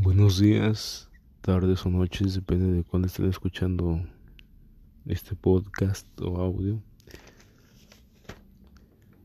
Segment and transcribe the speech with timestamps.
[0.00, 1.10] Buenos días,
[1.40, 4.00] tardes o noches, depende de cuándo estén escuchando
[5.06, 6.80] este podcast o audio.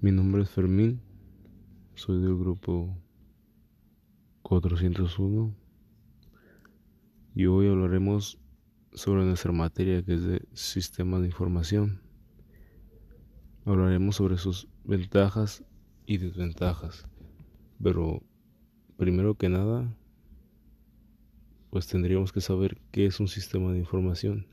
[0.00, 1.02] Mi nombre es Fermín,
[1.94, 2.96] soy del grupo
[4.40, 5.54] 401
[7.34, 8.40] y hoy hablaremos
[8.94, 12.00] sobre nuestra materia que es de sistema de información.
[13.66, 15.62] Hablaremos sobre sus ventajas
[16.06, 17.06] y desventajas,
[17.82, 18.22] pero
[18.96, 19.94] primero que nada
[21.74, 24.46] pues tendríamos que saber qué es un sistema de información.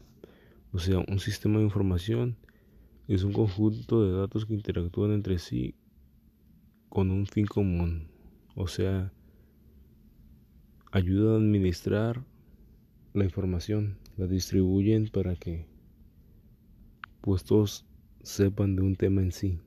[0.73, 2.35] O sea, un sistema de información
[3.07, 5.75] es un conjunto de datos que interactúan entre sí
[6.89, 8.07] con un fin común.
[8.55, 9.13] O sea,
[10.91, 12.25] ayuda a administrar
[13.13, 15.67] la información, la distribuyen para que
[17.21, 17.85] pues todos
[18.23, 19.59] sepan de un tema en sí.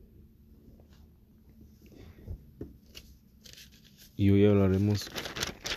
[4.17, 5.09] Y hoy hablaremos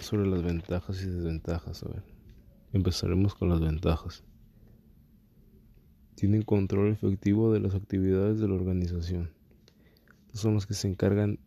[0.08, 1.84] sobre las ventajas y desventajas.
[1.84, 2.04] A ver,
[2.72, 4.24] empezaremos con las ventajas.
[6.16, 9.32] Tienen control efectivo de las actividades de la organización.
[10.34, 11.40] son los que se encargan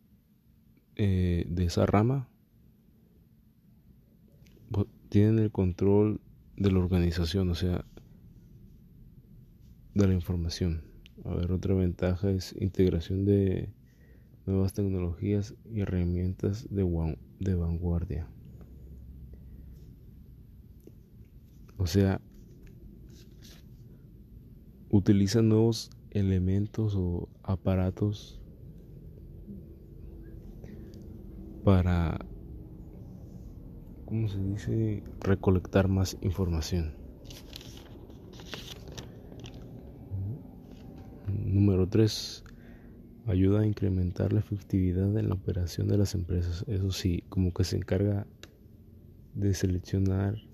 [0.97, 2.28] eh, de esa rama.
[5.08, 6.20] Tienen el control
[6.56, 7.84] de la organización, o sea,
[9.95, 10.84] de la información.
[11.24, 13.70] A ver, otra ventaja es integración de
[14.47, 18.28] nuevas tecnologías y herramientas de, de vanguardia.
[21.81, 22.20] O sea,
[24.91, 28.39] utiliza nuevos elementos o aparatos
[31.64, 32.19] para,
[34.05, 36.95] ¿cómo se dice?, recolectar más información.
[41.47, 42.45] Número 3.
[43.27, 46.62] Ayuda a incrementar la efectividad en la operación de las empresas.
[46.69, 48.27] Eso sí, como que se encarga
[49.34, 50.49] de seleccionar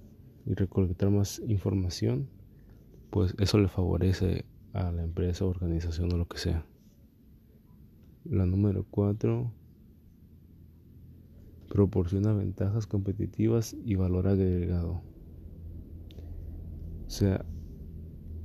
[0.47, 2.29] y recolectar más información,
[3.11, 6.65] pues eso le favorece a la empresa, organización o lo que sea.
[8.25, 9.53] La número 4
[11.69, 15.03] proporciona ventajas competitivas y valor agregado.
[17.07, 17.45] O sea,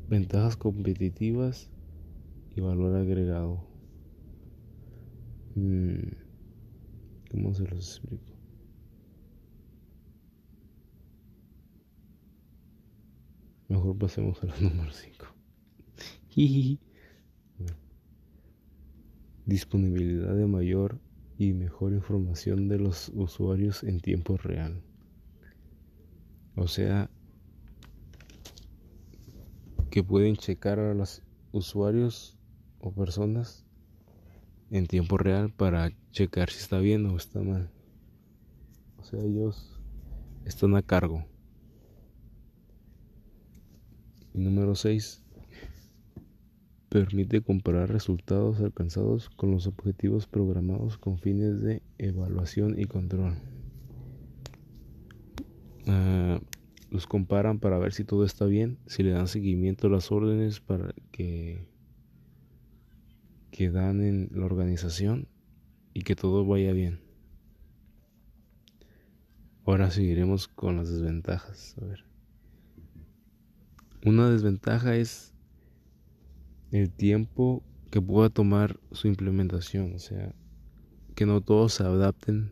[0.09, 1.69] ventajas competitivas
[2.55, 3.63] y valor agregado.
[5.55, 6.13] Mm,
[7.31, 8.40] ¿Cómo se los explico?
[13.91, 15.25] Mejor pasemos a la número 5.
[19.45, 21.01] Disponibilidad de mayor
[21.37, 24.81] y mejor información de los usuarios en tiempo real.
[26.55, 27.09] O sea,
[29.89, 31.21] que pueden checar a los
[31.51, 32.37] usuarios
[32.79, 33.65] o personas
[34.69, 37.69] en tiempo real para checar si está bien o está mal.
[38.99, 39.81] O sea, ellos
[40.45, 41.25] están a cargo.
[44.33, 45.23] Y número 6.
[46.89, 53.35] Permite comparar resultados alcanzados con los objetivos programados con fines de evaluación y control.
[55.87, 56.39] Ah,
[56.89, 60.59] los comparan para ver si todo está bien, si le dan seguimiento a las órdenes
[60.59, 61.65] para que,
[63.51, 65.27] que dan en la organización
[65.93, 66.99] y que todo vaya bien.
[69.65, 71.75] Ahora seguiremos con las desventajas.
[71.81, 72.10] A ver.
[74.03, 75.33] Una desventaja es
[76.71, 80.33] el tiempo que pueda tomar su implementación, o sea,
[81.13, 82.51] que no todos se adapten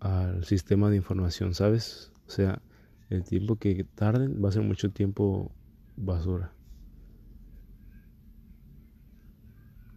[0.00, 2.12] al sistema de información, ¿sabes?
[2.26, 2.62] O sea,
[3.10, 5.52] el tiempo que tarden va a ser mucho tiempo
[5.96, 6.54] basura.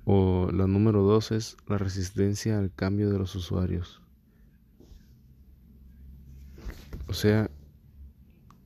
[0.04, 4.02] O la número dos es la resistencia al cambio de los usuarios.
[7.08, 7.50] O sea,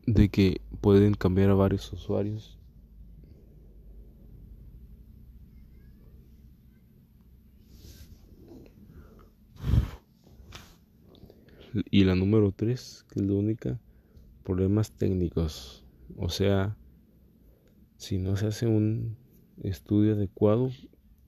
[0.06, 2.58] de que pueden cambiar a varios usuarios.
[11.90, 13.80] Y la número 3, que es la única,
[14.44, 15.86] problemas técnicos.
[16.18, 16.76] O sea,
[17.98, 19.16] si no se hace un
[19.64, 20.70] estudio adecuado,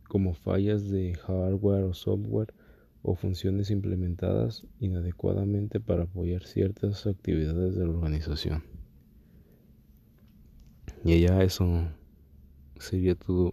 [0.10, 2.54] como fallas de hardware o software
[3.02, 8.73] o funciones implementadas inadecuadamente para apoyar ciertas actividades de la organización.
[11.06, 11.66] Y ya eso
[12.80, 13.52] sería todo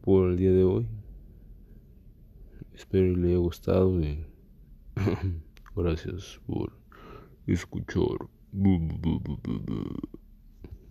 [0.00, 0.88] por el día de hoy.
[2.72, 4.24] Espero le haya gustado y
[5.76, 6.72] gracias por
[7.46, 8.16] escuchar.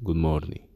[0.02, 0.69] Good morning.